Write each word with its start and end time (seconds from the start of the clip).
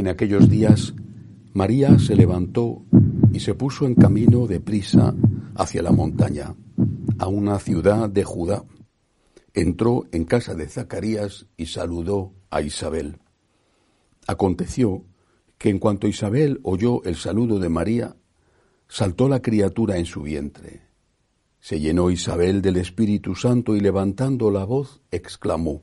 En 0.00 0.08
aquellos 0.08 0.48
días 0.48 0.94
María 1.52 1.98
se 1.98 2.16
levantó 2.16 2.86
y 3.34 3.40
se 3.40 3.54
puso 3.54 3.84
en 3.84 3.94
camino 3.94 4.46
de 4.46 4.58
prisa 4.58 5.14
hacia 5.54 5.82
la 5.82 5.92
montaña, 5.92 6.56
a 7.18 7.28
una 7.28 7.58
ciudad 7.58 8.08
de 8.08 8.24
Judá. 8.24 8.64
Entró 9.52 10.06
en 10.10 10.24
casa 10.24 10.54
de 10.54 10.68
Zacarías 10.68 11.48
y 11.58 11.66
saludó 11.66 12.32
a 12.48 12.62
Isabel. 12.62 13.18
Aconteció 14.26 15.04
que 15.58 15.68
en 15.68 15.78
cuanto 15.78 16.08
Isabel 16.08 16.60
oyó 16.62 17.02
el 17.04 17.16
saludo 17.16 17.58
de 17.58 17.68
María, 17.68 18.16
saltó 18.88 19.28
la 19.28 19.42
criatura 19.42 19.98
en 19.98 20.06
su 20.06 20.22
vientre. 20.22 20.80
Se 21.58 21.78
llenó 21.78 22.10
Isabel 22.10 22.62
del 22.62 22.78
Espíritu 22.78 23.34
Santo 23.34 23.76
y 23.76 23.80
levantando 23.80 24.50
la 24.50 24.64
voz 24.64 25.02
exclamó, 25.10 25.82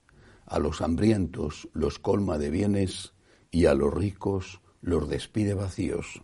a 0.51 0.59
los 0.59 0.81
hambrientos 0.81 1.69
los 1.73 1.97
colma 1.97 2.37
de 2.37 2.49
bienes 2.49 3.13
y 3.51 3.65
a 3.67 3.73
los 3.73 3.93
ricos 3.93 4.61
los 4.81 5.07
despide 5.07 5.53
vacíos. 5.53 6.23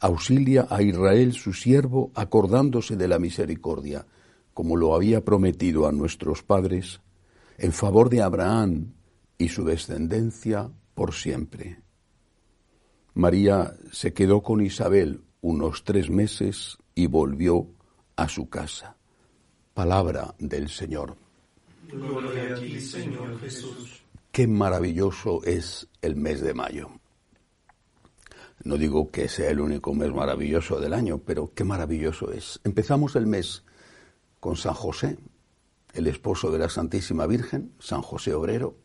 Auxilia 0.00 0.66
a 0.70 0.82
Israel 0.82 1.34
su 1.34 1.52
siervo 1.52 2.10
acordándose 2.14 2.96
de 2.96 3.08
la 3.08 3.18
misericordia, 3.18 4.06
como 4.54 4.76
lo 4.76 4.94
había 4.94 5.22
prometido 5.22 5.86
a 5.86 5.92
nuestros 5.92 6.42
padres, 6.42 7.02
en 7.58 7.72
favor 7.72 8.08
de 8.08 8.22
Abraham 8.22 8.94
y 9.36 9.50
su 9.50 9.64
descendencia 9.64 10.70
por 10.94 11.12
siempre. 11.12 11.82
María 13.12 13.74
se 13.92 14.14
quedó 14.14 14.42
con 14.42 14.62
Isabel 14.62 15.24
unos 15.42 15.84
tres 15.84 16.08
meses 16.08 16.78
y 16.94 17.06
volvió 17.06 17.68
a 18.16 18.28
su 18.28 18.48
casa. 18.48 18.96
Palabra 19.74 20.34
del 20.38 20.70
Señor. 20.70 21.21
Señor 22.80 23.38
Jesús. 23.40 24.02
Qué 24.30 24.46
maravilloso 24.46 25.44
es 25.44 25.88
el 26.00 26.16
mes 26.16 26.40
de 26.40 26.54
mayo. 26.54 26.90
No 28.64 28.78
digo 28.78 29.10
que 29.10 29.28
sea 29.28 29.50
el 29.50 29.60
único 29.60 29.92
mes 29.94 30.10
maravilloso 30.12 30.80
del 30.80 30.94
año, 30.94 31.18
pero 31.18 31.52
qué 31.54 31.64
maravilloso 31.64 32.32
es. 32.32 32.60
Empezamos 32.64 33.14
el 33.16 33.26
mes 33.26 33.64
con 34.40 34.56
San 34.56 34.72
José, 34.72 35.18
el 35.92 36.06
esposo 36.06 36.50
de 36.50 36.60
la 36.60 36.70
Santísima 36.70 37.26
Virgen, 37.26 37.72
San 37.78 38.00
José 38.00 38.32
Obrero, 38.32 38.76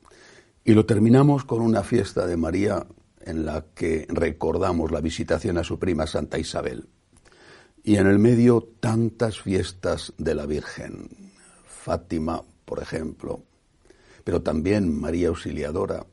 y 0.65 0.73
lo 0.73 0.85
terminamos 0.85 1.45
con 1.45 1.61
una 1.61 1.83
fiesta 1.83 2.27
de 2.27 2.35
María 2.35 2.85
en 3.21 3.45
la 3.45 3.67
que 3.73 4.05
recordamos 4.09 4.91
la 4.91 4.99
visitación 4.99 5.57
a 5.57 5.63
su 5.63 5.79
prima 5.79 6.07
Santa 6.07 6.39
Isabel. 6.39 6.89
Y 7.83 7.95
en 7.95 8.07
el 8.07 8.19
medio 8.19 8.67
tantas 8.81 9.39
fiestas 9.39 10.13
de 10.17 10.35
la 10.35 10.45
Virgen, 10.45 11.07
Fátima, 11.65 12.43
por 12.67 12.83
ejemplo, 12.83 13.45
pero 14.25 14.41
también 14.41 14.93
María 14.93 15.29
Auxiliadora. 15.29 16.05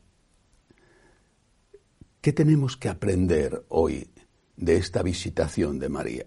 ¿Qué 2.20 2.32
tenemos 2.32 2.76
que 2.76 2.88
aprender 2.88 3.64
hoy 3.68 4.08
de 4.56 4.76
esta 4.76 5.02
visitación 5.02 5.80
de 5.80 5.88
María? 5.88 6.26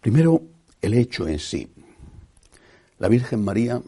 Primero, 0.00 0.40
el 0.80 0.94
hecho 0.94 1.28
en 1.28 1.38
sí. 1.38 1.70
La 2.96 3.08
Virgen 3.08 3.44
María 3.44 3.82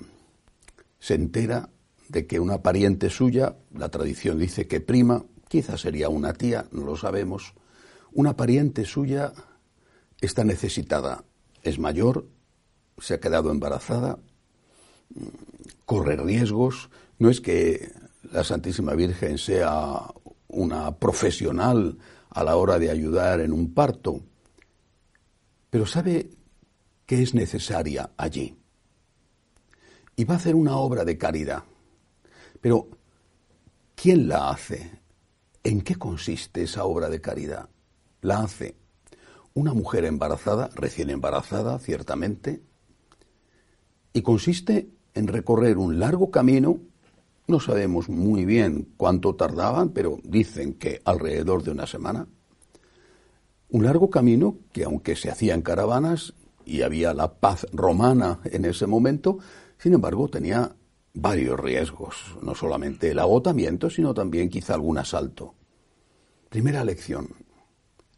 se 0.98 1.14
entera 1.14 1.70
de 2.10 2.26
que 2.26 2.40
una 2.40 2.60
pariente 2.62 3.08
suya, 3.08 3.56
la 3.72 3.88
tradición 3.88 4.38
dice 4.38 4.68
que 4.68 4.82
prima, 4.82 5.24
quizás 5.48 5.80
sería 5.80 6.10
una 6.10 6.34
tía, 6.34 6.66
no 6.72 6.84
lo 6.84 6.94
sabemos, 6.94 7.54
una 8.12 8.36
pariente 8.36 8.84
suya 8.84 9.32
está 10.20 10.44
necesitada, 10.44 11.24
es 11.62 11.78
mayor, 11.78 12.28
se 12.98 13.14
ha 13.14 13.20
quedado 13.20 13.50
embarazada 13.50 14.18
corre 15.84 16.16
riesgos. 16.16 16.90
No 17.18 17.30
es 17.30 17.40
que 17.40 17.92
la 18.32 18.44
Santísima 18.44 18.94
Virgen 18.94 19.38
sea 19.38 20.02
una 20.48 20.96
profesional 20.96 21.98
a 22.30 22.44
la 22.44 22.56
hora 22.56 22.78
de 22.78 22.90
ayudar 22.90 23.40
en 23.40 23.52
un 23.52 23.74
parto, 23.74 24.20
pero 25.70 25.86
sabe 25.86 26.30
que 27.06 27.22
es 27.22 27.34
necesaria 27.34 28.10
allí. 28.16 28.56
Y 30.16 30.24
va 30.24 30.34
a 30.34 30.36
hacer 30.38 30.54
una 30.54 30.76
obra 30.76 31.04
de 31.04 31.18
caridad. 31.18 31.64
Pero, 32.60 32.88
¿quién 33.94 34.28
la 34.28 34.50
hace? 34.50 35.00
¿En 35.62 35.82
qué 35.82 35.96
consiste 35.96 36.62
esa 36.62 36.84
obra 36.84 37.08
de 37.08 37.20
caridad? 37.20 37.68
La 38.20 38.40
hace 38.40 38.76
una 39.54 39.74
mujer 39.74 40.04
embarazada, 40.04 40.70
recién 40.74 41.10
embarazada, 41.10 41.78
ciertamente, 41.78 42.62
y 44.12 44.22
consiste 44.22 44.93
en 45.14 45.28
recorrer 45.28 45.78
un 45.78 45.98
largo 45.98 46.30
camino, 46.30 46.80
no 47.46 47.60
sabemos 47.60 48.08
muy 48.08 48.44
bien 48.44 48.88
cuánto 48.96 49.34
tardaban, 49.34 49.90
pero 49.90 50.18
dicen 50.24 50.74
que 50.74 51.00
alrededor 51.04 51.62
de 51.62 51.70
una 51.70 51.86
semana. 51.86 52.26
Un 53.68 53.84
largo 53.84 54.10
camino 54.10 54.56
que 54.72 54.84
aunque 54.84 55.16
se 55.16 55.30
hacía 55.30 55.54
en 55.54 55.62
caravanas 55.62 56.34
y 56.64 56.82
había 56.82 57.12
la 57.12 57.34
paz 57.34 57.66
romana 57.72 58.40
en 58.44 58.64
ese 58.64 58.86
momento, 58.86 59.38
sin 59.78 59.94
embargo 59.94 60.28
tenía 60.28 60.74
varios 61.12 61.60
riesgos, 61.60 62.36
no 62.42 62.54
solamente 62.54 63.10
el 63.10 63.18
agotamiento, 63.18 63.90
sino 63.90 64.14
también 64.14 64.48
quizá 64.48 64.74
algún 64.74 64.98
asalto. 64.98 65.54
Primera 66.48 66.84
lección, 66.84 67.28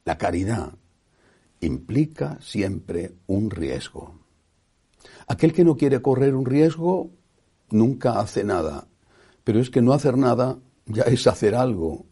la 0.04 0.18
caridad 0.18 0.74
implica 1.60 2.38
siempre 2.40 3.14
un 3.26 3.50
riesgo. 3.50 4.25
Aquel 5.26 5.52
que 5.52 5.64
no 5.64 5.76
quiere 5.76 6.02
correr 6.02 6.34
un 6.34 6.46
riesgo 6.46 7.10
nunca 7.70 8.20
hace 8.20 8.44
nada. 8.44 8.88
Pero 9.44 9.60
es 9.60 9.70
que 9.70 9.82
no 9.82 9.92
hacer 9.92 10.16
nada 10.16 10.58
ya 10.86 11.02
es 11.04 11.26
hacer 11.26 11.54
algo. 11.54 12.06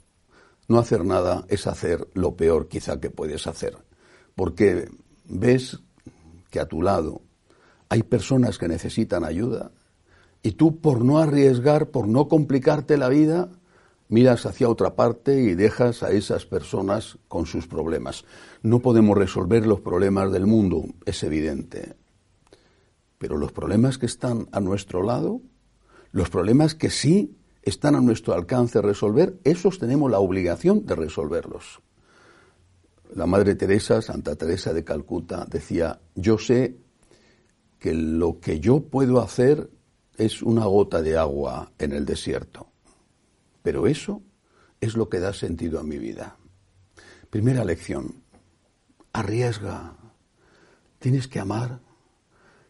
No 0.68 0.78
hacer 0.78 1.04
nada 1.04 1.44
es 1.48 1.66
hacer 1.66 2.08
lo 2.14 2.36
peor 2.36 2.68
quizá 2.68 3.00
que 3.00 3.10
puedes 3.10 3.46
hacer. 3.46 3.76
Porque 4.34 4.88
ves 5.26 5.80
que 6.50 6.60
a 6.60 6.66
tu 6.66 6.82
lado 6.82 7.22
hay 7.88 8.02
personas 8.02 8.58
que 8.58 8.68
necesitan 8.68 9.24
ayuda 9.24 9.72
y 10.42 10.52
tú 10.52 10.80
por 10.80 11.04
no 11.04 11.18
arriesgar, 11.18 11.90
por 11.90 12.06
no 12.06 12.28
complicarte 12.28 12.96
la 12.96 13.08
vida, 13.08 13.48
miras 14.08 14.44
hacia 14.46 14.68
otra 14.68 14.94
parte 14.94 15.40
y 15.40 15.54
dejas 15.54 16.02
a 16.02 16.10
esas 16.10 16.44
personas 16.46 17.18
con 17.28 17.46
sus 17.46 17.66
problemas. 17.66 18.24
No 18.62 18.80
podemos 18.80 19.16
resolver 19.16 19.66
los 19.66 19.80
problemas 19.80 20.30
del 20.32 20.46
mundo, 20.46 20.84
es 21.06 21.22
evidente. 21.22 21.96
Pero 23.18 23.36
los 23.36 23.52
problemas 23.52 23.98
que 23.98 24.06
están 24.06 24.48
a 24.52 24.60
nuestro 24.60 25.02
lado, 25.02 25.40
los 26.12 26.30
problemas 26.30 26.74
que 26.74 26.90
sí 26.90 27.36
están 27.62 27.94
a 27.94 28.00
nuestro 28.00 28.34
alcance 28.34 28.80
resolver, 28.82 29.38
esos 29.44 29.78
tenemos 29.78 30.10
la 30.10 30.18
obligación 30.18 30.84
de 30.84 30.94
resolverlos. 30.94 31.80
La 33.14 33.26
Madre 33.26 33.54
Teresa, 33.54 34.02
Santa 34.02 34.36
Teresa 34.36 34.72
de 34.72 34.84
Calcuta, 34.84 35.46
decía, 35.48 36.00
yo 36.14 36.38
sé 36.38 36.76
que 37.78 37.94
lo 37.94 38.40
que 38.40 38.60
yo 38.60 38.80
puedo 38.80 39.20
hacer 39.20 39.70
es 40.16 40.42
una 40.42 40.64
gota 40.66 41.02
de 41.02 41.16
agua 41.16 41.72
en 41.78 41.92
el 41.92 42.04
desierto, 42.04 42.68
pero 43.62 43.86
eso 43.86 44.22
es 44.80 44.96
lo 44.96 45.08
que 45.08 45.20
da 45.20 45.32
sentido 45.32 45.80
a 45.80 45.84
mi 45.84 45.98
vida. 45.98 46.36
Primera 47.30 47.64
lección, 47.64 48.22
arriesga, 49.12 49.96
tienes 50.98 51.28
que 51.28 51.40
amar 51.40 51.80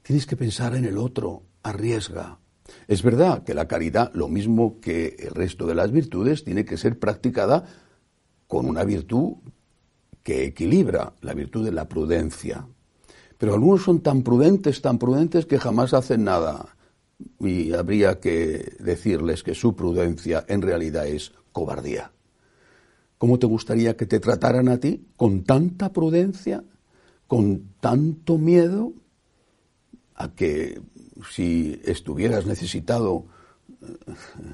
Tienes 0.04 0.26
que 0.26 0.36
pensar 0.36 0.76
en 0.76 0.84
el 0.84 0.98
otro, 0.98 1.44
arriesga. 1.62 2.38
Es 2.86 3.02
verdad 3.02 3.42
que 3.42 3.54
la 3.54 3.66
caridad, 3.66 4.12
lo 4.12 4.28
mismo 4.28 4.78
que 4.78 5.16
el 5.18 5.30
resto 5.30 5.66
de 5.66 5.74
las 5.74 5.92
virtudes, 5.92 6.44
tiene 6.44 6.66
que 6.66 6.76
ser 6.76 6.98
practicada 6.98 7.64
con 8.46 8.66
una 8.66 8.84
virtud 8.84 9.36
que 10.22 10.44
equilibra 10.44 11.14
la 11.22 11.32
virtud 11.32 11.64
de 11.64 11.72
la 11.72 11.88
prudencia. 11.88 12.68
Pero 13.38 13.54
algunos 13.54 13.82
son 13.82 14.00
tan 14.00 14.22
prudentes, 14.22 14.82
tan 14.82 14.98
prudentes 14.98 15.46
que 15.46 15.58
jamás 15.58 15.94
hacen 15.94 16.24
nada. 16.24 16.76
Y 17.40 17.72
habría 17.72 18.20
que 18.20 18.76
decirles 18.80 19.42
que 19.42 19.54
su 19.54 19.74
prudencia 19.74 20.44
en 20.48 20.60
realidad 20.60 21.06
es 21.06 21.32
cobardía. 21.50 22.12
¿Cómo 23.16 23.38
te 23.38 23.46
gustaría 23.46 23.96
que 23.96 24.04
te 24.04 24.20
trataran 24.20 24.68
a 24.68 24.76
ti 24.76 25.06
con 25.16 25.44
tanta 25.44 25.94
prudencia, 25.94 26.62
con 27.26 27.72
tanto 27.80 28.36
miedo, 28.36 28.92
a 30.14 30.34
que 30.34 30.80
si 31.30 31.80
estuvieras 31.84 32.46
necesitado 32.46 33.26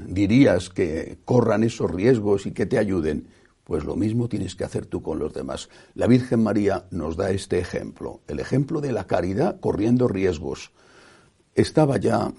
dirías 0.07 0.71
que 0.71 1.19
corran 1.25 1.63
esos 1.65 1.91
riesgos 1.91 2.47
y 2.47 2.53
que 2.53 2.67
te 2.67 2.79
ayuden? 2.79 3.29
Pues 3.65 3.85
lo 3.85 3.95
mismo 3.95 4.29
tienes 4.29 4.57
que 4.57 4.65
hacer 4.65 4.87
tú 4.87 5.03
con 5.03 5.19
los 5.19 5.33
demás. 5.33 5.69
La 5.95 6.07
Virgen 6.07 6.43
María 6.43 6.87
nos 6.91 7.17
da 7.17 7.31
este 7.31 7.59
ejemplo, 7.59 8.21
el 8.27 8.41
ejemplo 8.41 8.81
de 8.81 8.93
la 8.93 9.07
caridad 9.07 9.61
corriendo 9.61 10.09
riesgos. 10.09 10.73
Estaba 11.55 11.99
ya 11.99 12.33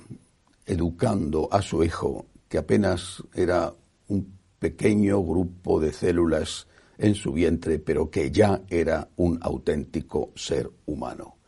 educando 0.65 1.47
a 1.51 1.61
su 1.61 1.83
hijo, 1.83 2.25
que 2.49 2.57
apenas 2.57 3.23
era 3.33 3.73
un 4.07 4.37
pequeño 4.59 5.21
grupo 5.23 5.79
de 5.79 5.93
células 5.93 6.67
en 6.97 7.15
su 7.15 7.31
vientre, 7.31 7.79
pero 7.79 8.11
que 8.11 8.31
ya 8.31 8.61
era 8.69 9.07
un 9.15 9.39
auténtico 9.41 10.31
ser 10.35 10.69
humano 10.85 11.40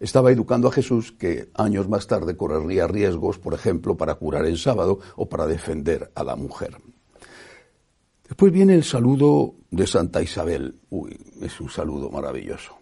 estaba 0.00 0.30
educando 0.30 0.68
a 0.68 0.72
Jesús 0.72 1.12
que 1.12 1.48
años 1.54 1.88
más 1.88 2.06
tarde 2.06 2.36
correría 2.36 2.86
riesgos, 2.86 3.38
por 3.38 3.54
ejemplo, 3.54 3.96
para 3.96 4.14
curar 4.16 4.46
el 4.46 4.58
sábado 4.58 5.00
o 5.16 5.28
para 5.28 5.46
defender 5.46 6.10
a 6.14 6.24
la 6.24 6.36
mujer. 6.36 6.76
Después 8.28 8.52
viene 8.52 8.74
el 8.74 8.84
saludo 8.84 9.54
de 9.70 9.86
Santa 9.86 10.22
Isabel. 10.22 10.74
Uy, 10.90 11.16
es 11.42 11.60
un 11.60 11.70
saludo 11.70 12.10
maravilloso. 12.10 12.76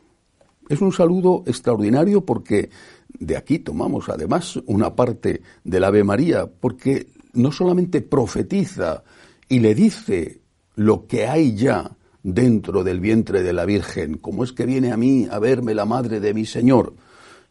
Es 0.69 0.81
un 0.81 0.93
saludo 0.93 1.45
extraordinario 1.47 2.25
porque 2.25 2.71
de 3.09 3.37
aquí 3.37 3.59
tomamos 3.59 4.09
además 4.09 4.57
una 4.67 4.97
parte 4.97 5.43
del 5.63 5.85
Ave 5.85 6.03
María, 6.03 6.47
porque 6.47 7.09
no 7.35 7.53
solamente 7.53 8.01
profetiza 8.01 9.05
y 9.49 9.61
le 9.61 9.75
dice 9.75 10.41
lo 10.77 11.07
que 11.07 11.27
hay 11.27 11.55
ya 11.55 11.97
dentro 12.25 12.83
del 12.83 13.01
vientre 13.01 13.43
de 13.43 13.53
la 13.53 13.67
Virgen, 13.67 14.17
como 14.17 14.45
es 14.45 14.53
que 14.53 14.65
viene 14.65 14.91
a 14.91 14.97
mí 14.97 15.29
a 15.31 15.39
verme 15.39 15.75
la 15.75 15.85
madre 15.85 16.21
de 16.21 16.33
mi 16.33 16.47
Señor, 16.47 16.97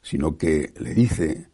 sino 0.01 0.35
que 0.35 0.73
le 0.79 0.95
dice, 0.95 1.47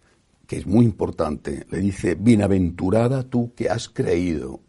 que 0.48 0.58
es 0.58 0.66
muy 0.66 0.86
importante, 0.86 1.68
le 1.70 1.80
dice, 1.80 2.16
bienaventurada 2.16 3.24
tú 3.24 3.54
que 3.54 3.70
has 3.70 3.90
creído, 3.90 4.62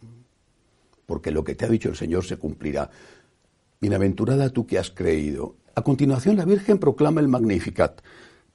porque 1.07 1.31
lo 1.31 1.45
que 1.45 1.55
te 1.55 1.65
ha 1.65 1.69
dicho 1.69 1.89
el 1.89 1.97
Señor 1.97 2.25
se 2.25 2.37
cumplirá. 2.37 2.91
Bienaventurada 3.81 4.51
tú 4.51 4.67
que 4.67 4.79
has 4.79 4.91
creído. 4.91 5.57
A 5.77 5.83
continuación 5.83 6.37
la 6.37 6.45
Virgen 6.45 6.79
proclama 6.79 7.21
el 7.21 7.29
Magnificat 7.29 8.03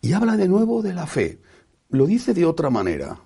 y 0.01 0.11
habla 0.11 0.35
de 0.35 0.49
nuevo 0.49 0.81
de 0.81 0.93
la 0.93 1.07
fe. 1.07 1.39
Lo 1.89 2.05
dice 2.05 2.33
de 2.33 2.45
otra 2.45 2.69
manera. 2.69 3.21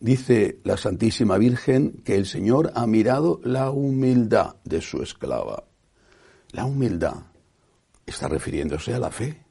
Dice 0.00 0.60
la 0.64 0.76
Santísima 0.76 1.38
Virgen 1.38 2.02
que 2.04 2.16
el 2.16 2.26
Señor 2.26 2.72
ha 2.74 2.86
mirado 2.86 3.40
la 3.44 3.70
humildad 3.70 4.56
de 4.64 4.80
su 4.80 5.02
esclava. 5.02 5.64
La 6.54 6.64
humildad 6.64 7.14
está 8.06 8.28
refiriéndose 8.28 8.94
a 8.94 9.00
la 9.00 9.10
fe 9.10 9.42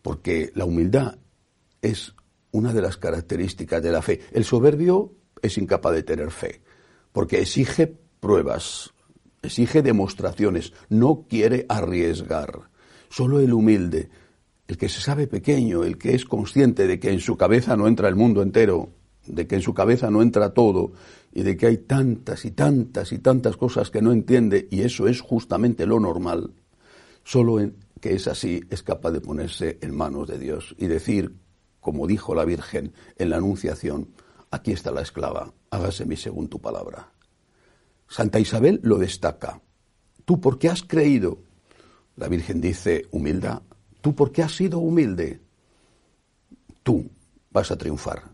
porque 0.00 0.50
la 0.54 0.64
humildad 0.64 1.18
es 1.82 2.14
una 2.52 2.72
de 2.72 2.80
las 2.80 2.96
características 2.96 3.82
de 3.82 3.92
la 3.92 4.00
fe. 4.00 4.20
El 4.32 4.44
soberbio 4.44 5.12
es 5.42 5.58
incapaz 5.58 5.92
de 5.92 6.02
tener 6.02 6.30
fe, 6.30 6.62
porque 7.12 7.40
exige 7.40 7.98
pruebas, 8.18 8.94
exige 9.42 9.82
demostraciones, 9.82 10.72
no 10.88 11.26
quiere 11.28 11.66
arriesgar. 11.68 12.70
Solo 13.10 13.38
el 13.38 13.52
humilde, 13.52 14.08
el 14.68 14.78
que 14.78 14.88
se 14.88 15.02
sabe 15.02 15.26
pequeño, 15.26 15.84
el 15.84 15.98
que 15.98 16.14
es 16.14 16.24
consciente 16.24 16.86
de 16.86 16.98
que 16.98 17.10
en 17.10 17.20
su 17.20 17.36
cabeza 17.36 17.76
no 17.76 17.86
entra 17.88 18.08
el 18.08 18.16
mundo 18.16 18.40
entero, 18.40 18.88
de 19.26 19.46
que 19.46 19.56
en 19.56 19.62
su 19.62 19.74
cabeza 19.74 20.10
no 20.10 20.22
entra 20.22 20.54
todo 20.54 20.92
y 21.32 21.42
de 21.42 21.56
que 21.56 21.66
hay 21.66 21.78
tantas 21.78 22.44
y 22.44 22.50
tantas 22.50 23.12
y 23.12 23.18
tantas 23.18 23.56
cosas 23.56 23.90
que 23.90 24.02
no 24.02 24.12
entiende 24.12 24.68
y 24.70 24.82
eso 24.82 25.08
es 25.08 25.20
justamente 25.20 25.86
lo 25.86 25.98
normal, 25.98 26.52
solo 27.24 27.58
que 28.00 28.14
es 28.14 28.28
así, 28.28 28.60
es 28.70 28.82
capaz 28.82 29.12
de 29.12 29.20
ponerse 29.20 29.78
en 29.80 29.94
manos 29.96 30.28
de 30.28 30.38
Dios 30.38 30.74
y 30.78 30.86
decir, 30.88 31.36
como 31.80 32.06
dijo 32.06 32.34
la 32.34 32.44
Virgen 32.44 32.92
en 33.16 33.30
la 33.30 33.36
Anunciación, 33.36 34.08
aquí 34.50 34.72
está 34.72 34.90
la 34.90 35.02
esclava, 35.02 35.52
hágase 35.70 36.04
mi 36.04 36.16
según 36.16 36.48
tu 36.48 36.60
palabra. 36.60 37.12
Santa 38.08 38.38
Isabel 38.38 38.80
lo 38.82 38.98
destaca. 38.98 39.60
¿Tú 40.24 40.40
por 40.40 40.58
qué 40.58 40.68
has 40.68 40.82
creído? 40.82 41.38
La 42.16 42.28
Virgen 42.28 42.60
dice, 42.60 43.06
humildad. 43.10 43.62
¿Tú 44.02 44.14
por 44.14 44.32
qué 44.32 44.42
has 44.42 44.54
sido 44.54 44.80
humilde? 44.80 45.40
Tú 46.82 47.08
vas 47.50 47.70
a 47.70 47.78
triunfar. 47.78 48.31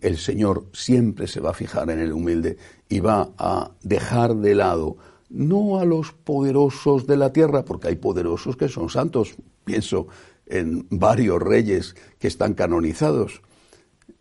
El 0.00 0.18
Señor 0.18 0.66
siempre 0.72 1.26
se 1.26 1.40
va 1.40 1.50
a 1.50 1.54
fijar 1.54 1.90
en 1.90 2.00
el 2.00 2.12
humilde 2.12 2.56
y 2.88 3.00
va 3.00 3.30
a 3.38 3.70
dejar 3.82 4.36
de 4.36 4.54
lado 4.54 4.96
no 5.28 5.78
a 5.78 5.84
los 5.84 6.12
poderosos 6.12 7.06
de 7.06 7.16
la 7.16 7.32
tierra, 7.32 7.64
porque 7.64 7.88
hay 7.88 7.96
poderosos 7.96 8.56
que 8.56 8.68
son 8.68 8.88
santos. 8.88 9.36
Pienso 9.64 10.06
en 10.46 10.86
varios 10.90 11.42
reyes 11.42 11.96
que 12.18 12.28
están 12.28 12.54
canonizados. 12.54 13.42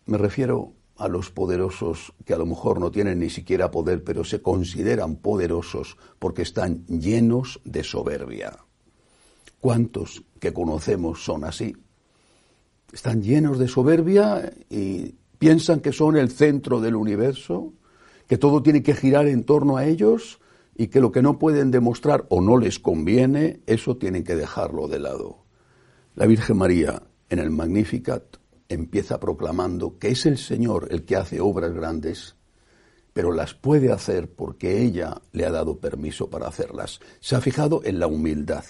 Me 0.06 0.18
refiero 0.18 0.74
a 0.98 1.08
los 1.08 1.30
poderosos 1.30 2.14
que 2.26 2.34
a 2.34 2.38
lo 2.38 2.46
mejor 2.46 2.80
no 2.80 2.92
tienen 2.92 3.20
ni 3.20 3.30
siquiera 3.30 3.70
poder, 3.70 4.04
pero 4.04 4.24
se 4.24 4.42
consideran 4.42 5.18
poderosos 5.18 5.98
porque 6.20 6.42
están 6.42 6.86
llenos 6.88 7.60
de 7.66 7.84
soberbia. 7.84 8.58
¿Cuántos 9.60 10.24
que 10.40 10.54
conocemos 10.54 11.24
son 11.24 11.44
así? 11.44 11.76
Están 12.94 13.22
llenos 13.22 13.60
de 13.60 13.68
soberbia 13.68 14.54
y 14.70 15.16
piensan 15.38 15.80
que 15.80 15.92
son 15.92 16.18
el 16.18 16.30
centro 16.32 16.82
del 16.82 16.96
universo, 16.96 17.74
que 18.28 18.38
todo 18.38 18.64
tiene 18.64 18.84
que 18.84 18.96
girar 18.96 19.28
en 19.28 19.44
torno 19.44 19.78
a 19.78 19.86
ellos 19.86 20.40
y 20.76 20.88
que 20.88 21.00
lo 21.00 21.12
que 21.12 21.22
no 21.22 21.40
pueden 21.40 21.72
demostrar 21.72 22.26
o 22.30 22.42
no 22.42 22.58
les 22.58 22.80
conviene, 22.80 23.62
eso 23.66 23.98
tienen 23.98 24.24
que 24.24 24.36
dejarlo 24.36 24.88
de 24.88 25.00
lado. 25.00 25.46
La 26.16 26.26
Virgen 26.26 26.58
María 26.58 27.04
en 27.30 27.40
el 27.40 27.52
Magnificat 27.52 28.38
empieza 28.68 29.20
proclamando 29.20 29.98
que 30.00 30.10
es 30.10 30.26
el 30.26 30.38
Señor 30.38 30.88
el 30.92 31.06
que 31.06 31.16
hace 31.16 31.40
obras 31.40 31.74
grandes, 31.74 32.36
pero 33.14 33.32
las 33.32 33.54
puede 33.54 33.92
hacer 33.92 34.30
porque 34.34 34.82
ella 34.82 35.22
le 35.32 35.46
ha 35.46 35.52
dado 35.52 35.80
permiso 35.80 36.30
para 36.30 36.48
hacerlas. 36.48 37.00
Se 37.20 37.36
ha 37.36 37.42
fijado 37.42 37.82
en 37.86 38.00
la 38.00 38.08
humildad 38.08 38.66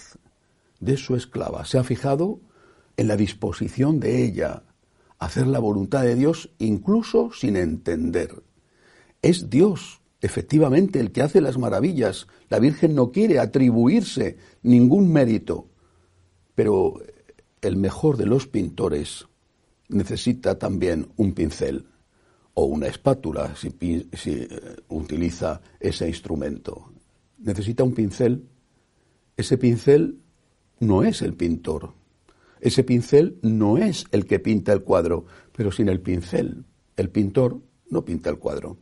de 0.78 0.96
su 0.96 1.16
esclava, 1.16 1.64
se 1.64 1.78
ha 1.78 1.84
fijado 1.84 2.40
en 2.96 3.08
la 3.08 3.16
disposición 3.16 3.98
de 3.98 4.24
ella 4.24 4.62
hacer 5.18 5.46
la 5.46 5.58
voluntad 5.58 6.02
de 6.02 6.14
Dios 6.14 6.50
incluso 6.58 7.30
sin 7.32 7.56
entender. 7.56 8.42
Es 9.22 9.50
Dios 9.50 10.00
efectivamente 10.20 11.00
el 11.00 11.12
que 11.12 11.22
hace 11.22 11.40
las 11.40 11.58
maravillas. 11.58 12.26
La 12.48 12.58
Virgen 12.58 12.94
no 12.94 13.12
quiere 13.12 13.38
atribuirse 13.38 14.38
ningún 14.62 15.12
mérito, 15.12 15.68
pero 16.54 17.00
el 17.60 17.76
mejor 17.76 18.16
de 18.16 18.26
los 18.26 18.46
pintores 18.46 19.26
necesita 19.88 20.58
también 20.58 21.08
un 21.16 21.32
pincel 21.32 21.86
o 22.54 22.64
una 22.64 22.86
espátula 22.86 23.54
si, 23.54 23.74
eh, 23.80 24.76
utiliza 24.88 25.60
ese 25.78 26.08
instrumento. 26.08 26.90
Necesita 27.38 27.84
un 27.84 27.92
pincel. 27.92 28.48
Ese 29.36 29.58
pincel 29.58 30.18
no 30.80 31.02
es 31.02 31.20
el 31.22 31.34
pintor. 31.34 31.92
Ese 32.60 32.84
pincel 32.84 33.38
no 33.42 33.76
es 33.78 34.06
el 34.12 34.26
que 34.26 34.38
pinta 34.38 34.72
el 34.72 34.82
cuadro, 34.82 35.26
pero 35.52 35.70
sin 35.70 35.88
el 35.88 36.00
pincel, 36.00 36.64
el 36.96 37.10
pintor 37.10 37.60
no 37.90 38.04
pinta 38.04 38.30
el 38.30 38.38
cuadro. 38.38 38.78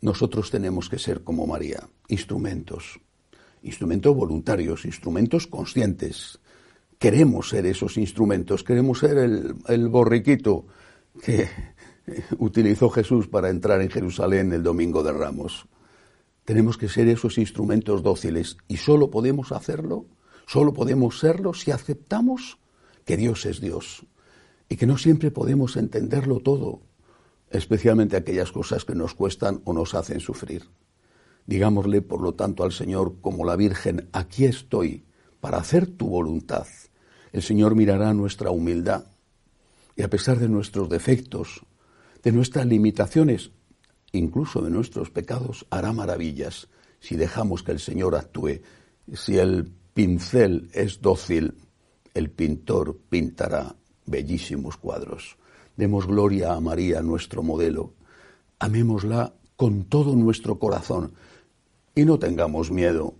Nosotros 0.00 0.50
tenemos 0.50 0.88
que 0.88 0.98
ser 0.98 1.22
como 1.22 1.46
María, 1.46 1.88
instrumentos, 2.08 3.00
instrumentos 3.62 4.14
voluntarios, 4.14 4.84
instrumentos 4.84 5.46
conscientes. 5.46 6.40
Queremos 6.98 7.48
ser 7.48 7.66
esos 7.66 7.96
instrumentos, 7.96 8.64
queremos 8.64 8.98
ser 8.98 9.18
el, 9.18 9.88
borriquito 9.88 10.66
que 11.22 11.48
utilizó 12.38 12.90
Jesús 12.90 13.28
para 13.28 13.48
entrar 13.48 13.80
en 13.80 13.90
Jerusalén 13.90 14.52
el 14.52 14.62
domingo 14.62 15.02
de 15.02 15.12
Ramos. 15.12 15.66
Tenemos 16.44 16.76
que 16.76 16.88
ser 16.88 17.08
esos 17.08 17.38
instrumentos 17.38 18.02
dóciles 18.02 18.56
y 18.66 18.78
solo 18.78 19.10
podemos 19.10 19.52
hacerlo, 19.52 20.06
solo 20.46 20.72
podemos 20.72 21.18
serlo 21.18 21.54
si 21.54 21.70
aceptamos 21.70 22.58
que 23.04 23.16
Dios 23.16 23.46
es 23.46 23.60
Dios 23.60 24.06
y 24.68 24.76
que 24.76 24.86
no 24.86 24.98
siempre 24.98 25.30
podemos 25.30 25.76
entenderlo 25.76 26.40
todo, 26.40 26.80
especialmente 27.50 28.16
aquellas 28.16 28.52
cosas 28.52 28.84
que 28.84 28.94
nos 28.94 29.14
cuestan 29.14 29.60
o 29.64 29.72
nos 29.72 29.94
hacen 29.94 30.20
sufrir. 30.20 30.68
Digámosle, 31.46 32.02
por 32.02 32.20
lo 32.20 32.34
tanto, 32.34 32.64
al 32.64 32.72
Señor 32.72 33.20
como 33.20 33.44
la 33.44 33.56
Virgen, 33.56 34.08
aquí 34.12 34.44
estoy 34.44 35.04
para 35.40 35.58
hacer 35.58 35.86
tu 35.86 36.08
voluntad. 36.08 36.66
El 37.32 37.42
Señor 37.42 37.74
mirará 37.74 38.14
nuestra 38.14 38.50
humildad 38.50 39.06
y 39.96 40.02
a 40.02 40.10
pesar 40.10 40.38
de 40.38 40.48
nuestros 40.48 40.88
defectos, 40.88 41.66
de 42.22 42.32
nuestras 42.32 42.66
limitaciones, 42.66 43.50
incluso 44.12 44.62
de 44.62 44.70
nuestros 44.70 45.10
pecados, 45.10 45.66
hará 45.70 45.92
maravillas 45.92 46.68
si 47.00 47.16
dejamos 47.16 47.62
que 47.62 47.72
el 47.72 47.80
Señor 47.80 48.14
actúe, 48.14 48.60
si 49.12 49.38
el 49.38 49.72
pincel 49.94 50.70
es 50.72 51.00
dócil, 51.00 51.54
el 52.14 52.30
pintor 52.30 52.98
pintará 53.08 53.74
bellísimos 54.06 54.76
cuadros. 54.76 55.36
Demos 55.76 56.06
gloria 56.06 56.52
a 56.52 56.60
María, 56.60 57.02
nuestro 57.02 57.42
modelo. 57.42 57.94
Amémosla 58.58 59.34
con 59.56 59.84
todo 59.84 60.14
nuestro 60.14 60.58
corazón 60.58 61.14
y 61.94 62.04
no 62.04 62.18
tengamos 62.18 62.70
miedo 62.70 63.14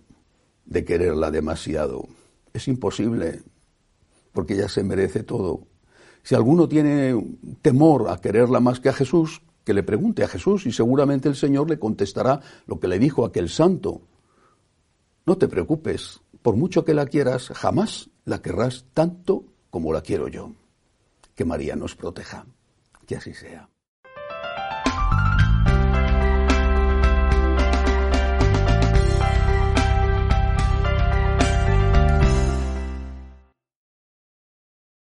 de 0.65 0.85
quererla 0.85 1.31
demasiado. 1.31 2.07
Es 2.53 2.67
imposible, 2.67 3.41
porque 4.31 4.53
ella 4.53 4.69
se 4.69 4.83
merece 4.83 5.23
todo. 5.23 5.67
Si 6.21 6.35
alguno 6.35 6.67
tiene 6.69 7.37
temor 7.61 8.09
a 8.09 8.21
quererla 8.21 8.59
más 8.59 8.79
que 8.79 8.89
a 8.89 8.93
Jesús, 8.93 9.41
que 9.63 9.73
le 9.73 9.83
pregunte 9.83 10.23
a 10.23 10.27
Jesús 10.27 10.65
y 10.65 10.71
seguramente 10.71 11.29
el 11.29 11.35
Señor 11.35 11.69
le 11.69 11.79
contestará 11.79 12.41
lo 12.65 12.79
que 12.79 12.87
le 12.87 12.99
dijo 12.99 13.25
aquel 13.25 13.49
santo. 13.49 14.01
No 15.25 15.37
te 15.37 15.47
preocupes, 15.47 16.21
por 16.43 16.55
mucho 16.57 16.85
que 16.85 16.93
la 16.93 17.07
quieras, 17.07 17.47
jamás 17.47 18.11
la 18.25 18.41
querrás 18.41 18.85
tanto 18.93 19.45
como 19.71 19.91
la 19.93 20.01
quiero 20.01 20.27
yo. 20.27 20.51
Que 21.33 21.45
María 21.45 21.75
nos 21.75 21.95
proteja. 21.95 22.45
Que 23.07 23.15
así 23.15 23.33
sea. 23.33 23.72